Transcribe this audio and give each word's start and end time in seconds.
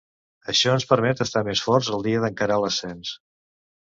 Això 0.53 0.71
ens 0.77 0.87
permet 0.93 1.21
estar 1.25 1.45
més 1.49 1.63
forts 1.67 1.91
el 1.99 2.07
dia 2.09 2.23
d’encarar 2.25 2.61
l’ascens. 2.65 3.13